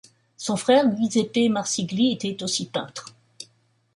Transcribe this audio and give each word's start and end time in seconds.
Son 0.35 0.57
frère, 0.57 0.85
Giuseppe 0.97 1.51
Marsigli, 1.51 2.11
était 2.11 2.41
aussi 2.43 2.65
peintre. 2.67 3.13